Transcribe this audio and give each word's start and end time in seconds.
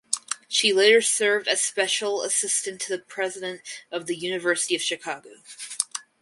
She 0.47 0.73
later 0.73 1.03
served 1.03 1.47
as 1.47 1.61
special 1.61 2.23
assistant 2.23 2.81
to 2.81 2.89
the 2.89 3.03
president 3.03 3.61
of 3.91 4.07
the 4.07 4.15
University 4.17 4.73
of 4.75 4.81
Chicago. 4.81 5.29